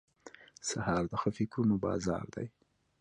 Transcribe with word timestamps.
سهار 0.69 1.03
د 1.11 1.13
ښه 1.21 1.29
فکرونو 1.37 1.75
بازار 1.85 2.25
دی. 2.35 2.47